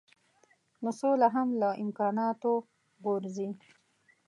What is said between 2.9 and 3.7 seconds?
غورځي.